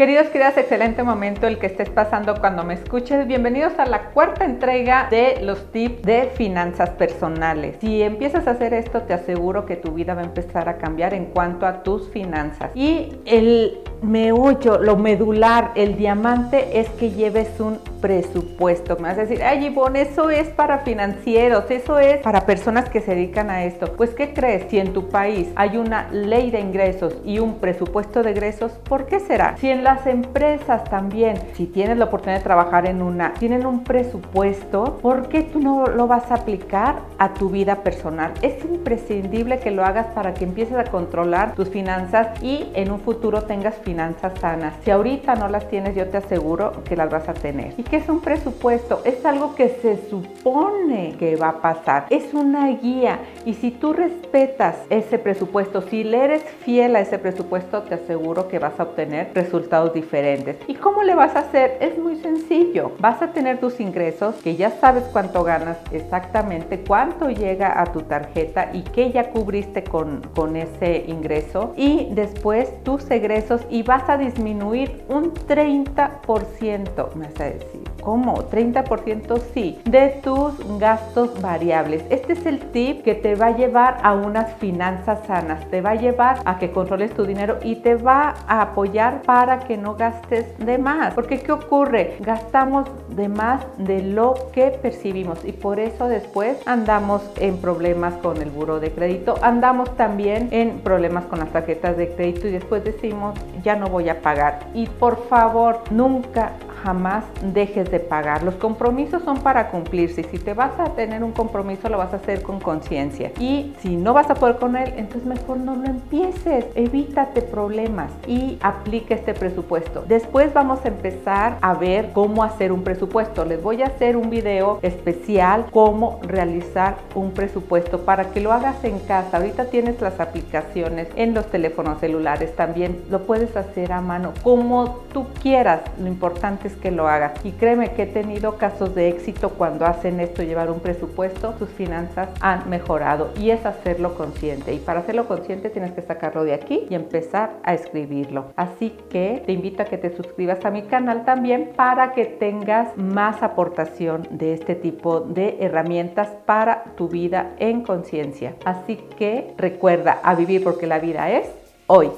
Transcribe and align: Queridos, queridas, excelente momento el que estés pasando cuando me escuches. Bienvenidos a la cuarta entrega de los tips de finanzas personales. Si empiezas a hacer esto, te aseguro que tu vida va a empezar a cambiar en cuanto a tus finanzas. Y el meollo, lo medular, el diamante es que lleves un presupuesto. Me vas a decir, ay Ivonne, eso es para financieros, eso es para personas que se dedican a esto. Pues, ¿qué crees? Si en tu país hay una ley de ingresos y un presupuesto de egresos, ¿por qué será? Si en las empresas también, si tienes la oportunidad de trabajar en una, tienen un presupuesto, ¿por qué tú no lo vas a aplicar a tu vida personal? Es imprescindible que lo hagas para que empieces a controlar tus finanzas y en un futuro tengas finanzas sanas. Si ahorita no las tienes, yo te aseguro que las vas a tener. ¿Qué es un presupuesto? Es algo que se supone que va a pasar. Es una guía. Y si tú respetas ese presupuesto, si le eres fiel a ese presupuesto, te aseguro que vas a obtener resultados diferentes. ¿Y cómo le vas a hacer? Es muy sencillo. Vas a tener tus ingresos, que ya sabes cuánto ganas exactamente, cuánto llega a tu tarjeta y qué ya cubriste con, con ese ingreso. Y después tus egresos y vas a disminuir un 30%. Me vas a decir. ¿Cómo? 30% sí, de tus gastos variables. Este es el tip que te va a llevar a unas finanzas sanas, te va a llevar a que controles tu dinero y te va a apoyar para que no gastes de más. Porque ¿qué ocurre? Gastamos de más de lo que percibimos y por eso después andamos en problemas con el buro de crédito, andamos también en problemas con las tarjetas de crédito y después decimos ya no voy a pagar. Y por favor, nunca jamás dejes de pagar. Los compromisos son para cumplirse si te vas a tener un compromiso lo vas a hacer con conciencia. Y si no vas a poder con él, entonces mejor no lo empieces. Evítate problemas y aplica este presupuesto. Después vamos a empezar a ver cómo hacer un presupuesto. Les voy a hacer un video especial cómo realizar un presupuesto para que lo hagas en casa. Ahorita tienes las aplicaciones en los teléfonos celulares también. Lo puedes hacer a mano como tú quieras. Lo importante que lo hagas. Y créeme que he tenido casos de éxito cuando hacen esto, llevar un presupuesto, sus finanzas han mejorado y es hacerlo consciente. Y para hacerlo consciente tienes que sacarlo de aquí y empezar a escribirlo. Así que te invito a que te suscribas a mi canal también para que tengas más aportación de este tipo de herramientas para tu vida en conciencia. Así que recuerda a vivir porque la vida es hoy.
Queridos, 0.00 0.28
queridas, 0.28 0.56
excelente 0.56 1.02
momento 1.02 1.46
el 1.46 1.58
que 1.58 1.66
estés 1.66 1.90
pasando 1.90 2.34
cuando 2.40 2.64
me 2.64 2.72
escuches. 2.72 3.26
Bienvenidos 3.26 3.78
a 3.78 3.84
la 3.84 4.12
cuarta 4.12 4.46
entrega 4.46 5.08
de 5.10 5.42
los 5.42 5.70
tips 5.72 6.00
de 6.00 6.30
finanzas 6.36 6.88
personales. 6.88 7.76
Si 7.82 8.00
empiezas 8.00 8.46
a 8.46 8.52
hacer 8.52 8.72
esto, 8.72 9.02
te 9.02 9.12
aseguro 9.12 9.66
que 9.66 9.76
tu 9.76 9.92
vida 9.92 10.14
va 10.14 10.22
a 10.22 10.24
empezar 10.24 10.70
a 10.70 10.78
cambiar 10.78 11.12
en 11.12 11.26
cuanto 11.26 11.66
a 11.66 11.82
tus 11.82 12.08
finanzas. 12.08 12.70
Y 12.74 13.12
el 13.26 13.78
meollo, 14.00 14.78
lo 14.78 14.96
medular, 14.96 15.72
el 15.74 15.98
diamante 15.98 16.80
es 16.80 16.88
que 16.88 17.10
lleves 17.10 17.60
un 17.60 17.78
presupuesto. 18.00 18.96
Me 18.96 19.08
vas 19.08 19.18
a 19.18 19.22
decir, 19.22 19.42
ay 19.42 19.66
Ivonne, 19.66 20.02
eso 20.02 20.30
es 20.30 20.48
para 20.48 20.78
financieros, 20.78 21.70
eso 21.70 21.98
es 21.98 22.18
para 22.18 22.46
personas 22.46 22.88
que 22.88 23.00
se 23.00 23.14
dedican 23.14 23.50
a 23.50 23.64
esto. 23.64 23.92
Pues, 23.96 24.10
¿qué 24.10 24.32
crees? 24.32 24.70
Si 24.70 24.78
en 24.78 24.92
tu 24.92 25.08
país 25.08 25.48
hay 25.56 25.76
una 25.76 26.08
ley 26.10 26.50
de 26.50 26.60
ingresos 26.60 27.16
y 27.24 27.38
un 27.38 27.56
presupuesto 27.56 28.22
de 28.22 28.30
egresos, 28.30 28.72
¿por 28.88 29.06
qué 29.06 29.20
será? 29.20 29.56
Si 29.58 29.70
en 29.70 29.84
las 29.84 30.06
empresas 30.06 30.84
también, 30.84 31.36
si 31.54 31.66
tienes 31.66 31.98
la 31.98 32.06
oportunidad 32.06 32.38
de 32.38 32.44
trabajar 32.44 32.86
en 32.86 33.02
una, 33.02 33.34
tienen 33.34 33.66
un 33.66 33.84
presupuesto, 33.84 34.98
¿por 35.02 35.28
qué 35.28 35.42
tú 35.42 35.60
no 35.60 35.86
lo 35.86 36.06
vas 36.06 36.30
a 36.30 36.36
aplicar 36.36 36.96
a 37.18 37.34
tu 37.34 37.50
vida 37.50 37.76
personal? 37.76 38.32
Es 38.42 38.64
imprescindible 38.64 39.58
que 39.58 39.70
lo 39.70 39.84
hagas 39.84 40.06
para 40.14 40.34
que 40.34 40.44
empieces 40.44 40.76
a 40.76 40.84
controlar 40.84 41.54
tus 41.54 41.68
finanzas 41.68 42.42
y 42.42 42.70
en 42.74 42.90
un 42.90 43.00
futuro 43.00 43.42
tengas 43.42 43.74
finanzas 43.76 44.32
sanas. 44.40 44.74
Si 44.84 44.90
ahorita 44.90 45.34
no 45.34 45.48
las 45.48 45.68
tienes, 45.68 45.94
yo 45.94 46.06
te 46.08 46.18
aseguro 46.18 46.82
que 46.84 46.96
las 46.96 47.10
vas 47.10 47.28
a 47.28 47.34
tener. 47.34 47.74
¿Qué 47.90 47.96
es 47.96 48.08
un 48.08 48.20
presupuesto? 48.20 49.00
Es 49.04 49.26
algo 49.26 49.56
que 49.56 49.68
se 49.68 50.08
supone 50.08 51.16
que 51.18 51.34
va 51.34 51.48
a 51.48 51.60
pasar. 51.60 52.06
Es 52.10 52.32
una 52.34 52.68
guía. 52.68 53.18
Y 53.44 53.54
si 53.54 53.72
tú 53.72 53.92
respetas 53.92 54.76
ese 54.90 55.18
presupuesto, 55.18 55.82
si 55.82 56.04
le 56.04 56.24
eres 56.24 56.44
fiel 56.64 56.94
a 56.94 57.00
ese 57.00 57.18
presupuesto, 57.18 57.82
te 57.82 57.96
aseguro 57.96 58.46
que 58.46 58.60
vas 58.60 58.78
a 58.78 58.84
obtener 58.84 59.32
resultados 59.34 59.92
diferentes. 59.92 60.56
¿Y 60.68 60.74
cómo 60.74 61.02
le 61.02 61.16
vas 61.16 61.34
a 61.34 61.40
hacer? 61.40 61.78
Es 61.80 61.98
muy 61.98 62.14
sencillo. 62.14 62.92
Vas 63.00 63.22
a 63.22 63.32
tener 63.32 63.58
tus 63.58 63.80
ingresos, 63.80 64.36
que 64.36 64.54
ya 64.54 64.70
sabes 64.70 65.02
cuánto 65.10 65.42
ganas 65.42 65.78
exactamente, 65.90 66.84
cuánto 66.86 67.28
llega 67.28 67.80
a 67.82 67.86
tu 67.86 68.02
tarjeta 68.02 68.70
y 68.72 68.82
qué 68.82 69.10
ya 69.10 69.30
cubriste 69.30 69.82
con, 69.82 70.22
con 70.36 70.54
ese 70.54 71.06
ingreso. 71.08 71.74
Y 71.76 72.06
después 72.12 72.84
tus 72.84 73.10
egresos 73.10 73.62
y 73.68 73.82
vas 73.82 74.08
a 74.08 74.16
disminuir 74.16 75.02
un 75.08 75.34
30%. 75.34 77.14
Me 77.16 77.26
vas 77.26 77.40
a 77.40 77.44
decir. 77.46 77.79
¿Cómo? 78.02 78.48
30% 78.50 79.40
sí, 79.52 79.78
de 79.84 80.20
tus 80.22 80.54
gastos 80.78 81.40
variables. 81.40 82.02
Este 82.10 82.32
es 82.32 82.46
el 82.46 82.60
tip 82.70 83.02
que 83.02 83.14
te 83.14 83.34
va 83.34 83.46
a 83.46 83.56
llevar 83.56 83.98
a 84.02 84.14
unas 84.14 84.54
finanzas 84.54 85.26
sanas, 85.26 85.68
te 85.70 85.80
va 85.80 85.90
a 85.90 85.94
llevar 85.94 86.38
a 86.44 86.58
que 86.58 86.70
controles 86.70 87.12
tu 87.14 87.24
dinero 87.24 87.58
y 87.62 87.76
te 87.76 87.94
va 87.94 88.34
a 88.46 88.62
apoyar 88.62 89.22
para 89.22 89.60
que 89.60 89.76
no 89.76 89.94
gastes 89.96 90.56
de 90.58 90.78
más. 90.78 91.14
Porque 91.14 91.40
¿qué 91.40 91.52
ocurre? 91.52 92.16
Gastamos 92.20 92.88
de 93.10 93.28
más 93.28 93.64
de 93.78 94.02
lo 94.02 94.34
que 94.52 94.70
percibimos 94.70 95.44
y 95.44 95.52
por 95.52 95.78
eso 95.78 96.08
después 96.08 96.56
andamos 96.66 97.22
en 97.36 97.58
problemas 97.58 98.14
con 98.14 98.38
el 98.38 98.50
buro 98.50 98.80
de 98.80 98.92
crédito, 98.92 99.34
andamos 99.42 99.94
también 99.96 100.48
en 100.52 100.80
problemas 100.80 101.24
con 101.26 101.38
las 101.40 101.50
tarjetas 101.50 101.96
de 101.96 102.14
crédito 102.14 102.48
y 102.48 102.52
después 102.52 102.84
decimos 102.84 103.38
ya 103.62 103.76
no 103.76 103.88
voy 103.88 104.08
a 104.08 104.20
pagar. 104.20 104.60
Y 104.74 104.86
por 104.86 105.28
favor, 105.28 105.80
nunca 105.90 106.52
jamás 106.82 107.24
dejes 107.42 107.90
de 107.90 108.00
pagar. 108.00 108.42
Los 108.42 108.54
compromisos 108.54 109.22
son 109.22 109.38
para 109.38 109.70
cumplirse 109.70 110.24
si 110.24 110.38
te 110.38 110.54
vas 110.54 110.78
a 110.78 110.84
tener 110.94 111.22
un 111.22 111.32
compromiso 111.32 111.88
lo 111.88 111.98
vas 111.98 112.12
a 112.12 112.16
hacer 112.16 112.42
con 112.42 112.60
conciencia. 112.60 113.32
Y 113.38 113.74
si 113.80 113.96
no 113.96 114.14
vas 114.14 114.30
a 114.30 114.34
poder 114.34 114.56
con 114.56 114.76
él, 114.76 114.92
entonces 114.96 115.26
mejor 115.26 115.58
no 115.58 115.76
lo 115.76 115.84
empieces. 115.84 116.66
Evítate 116.74 117.42
problemas 117.42 118.10
y 118.26 118.58
aplica 118.62 119.14
este 119.14 119.34
presupuesto. 119.34 120.04
Después 120.06 120.52
vamos 120.52 120.84
a 120.84 120.88
empezar 120.88 121.58
a 121.60 121.74
ver 121.74 122.10
cómo 122.12 122.42
hacer 122.42 122.72
un 122.72 122.82
presupuesto. 122.82 123.44
Les 123.44 123.62
voy 123.62 123.82
a 123.82 123.86
hacer 123.86 124.16
un 124.16 124.30
video 124.30 124.78
especial 124.82 125.66
cómo 125.70 126.20
realizar 126.22 126.96
un 127.14 127.32
presupuesto 127.32 128.00
para 128.00 128.30
que 128.30 128.40
lo 128.40 128.52
hagas 128.52 128.82
en 128.84 128.98
casa. 129.00 129.36
Ahorita 129.36 129.66
tienes 129.66 130.00
las 130.00 130.20
aplicaciones 130.20 131.08
en 131.16 131.34
los 131.34 131.46
teléfonos 131.46 132.00
celulares 132.00 132.54
también. 132.56 133.02
Lo 133.10 133.26
puedes 133.26 133.56
hacer 133.56 133.92
a 133.92 134.00
mano 134.00 134.32
como 134.42 135.00
tú 135.12 135.26
quieras. 135.42 135.80
Lo 136.00 136.06
importante 136.08 136.69
que 136.72 136.90
lo 136.90 137.08
hagas. 137.08 137.32
Y 137.44 137.52
créeme 137.52 137.92
que 137.92 138.02
he 138.02 138.06
tenido 138.06 138.56
casos 138.56 138.94
de 138.94 139.08
éxito 139.08 139.50
cuando 139.50 139.86
hacen 139.86 140.20
esto, 140.20 140.42
llevar 140.42 140.70
un 140.70 140.80
presupuesto, 140.80 141.54
sus 141.58 141.68
finanzas 141.70 142.28
han 142.40 142.68
mejorado 142.68 143.30
y 143.38 143.50
es 143.50 143.64
hacerlo 143.66 144.14
consciente. 144.14 144.72
Y 144.72 144.78
para 144.78 145.00
hacerlo 145.00 145.26
consciente 145.26 145.70
tienes 145.70 145.92
que 145.92 146.02
sacarlo 146.02 146.44
de 146.44 146.54
aquí 146.54 146.86
y 146.88 146.94
empezar 146.94 147.58
a 147.62 147.74
escribirlo. 147.74 148.52
Así 148.56 148.90
que 149.10 149.42
te 149.44 149.52
invito 149.52 149.82
a 149.82 149.86
que 149.86 149.98
te 149.98 150.14
suscribas 150.16 150.64
a 150.64 150.70
mi 150.70 150.82
canal 150.82 151.24
también 151.24 151.72
para 151.76 152.12
que 152.12 152.24
tengas 152.24 152.96
más 152.96 153.42
aportación 153.42 154.26
de 154.30 154.54
este 154.54 154.74
tipo 154.74 155.20
de 155.20 155.58
herramientas 155.60 156.28
para 156.46 156.84
tu 156.96 157.08
vida 157.08 157.52
en 157.58 157.82
conciencia. 157.82 158.54
Así 158.64 158.96
que 159.18 159.54
recuerda 159.56 160.20
a 160.22 160.34
vivir 160.34 160.62
porque 160.64 160.86
la 160.86 160.98
vida 160.98 161.30
es 161.30 161.48
hoy. 161.86 162.10